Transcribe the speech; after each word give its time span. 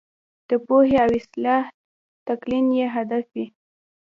د 0.49 0.51
پوهې 0.65 0.97
او 1.03 1.09
اصلاح 1.19 1.63
تلقین 2.25 2.65
یې 2.79 2.85
هدف 2.95 3.25
وي. 3.33 3.45